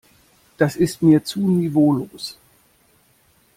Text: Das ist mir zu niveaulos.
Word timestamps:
Das 0.57 0.77
ist 0.77 1.03
mir 1.03 1.23
zu 1.23 1.47
niveaulos. 1.47 2.35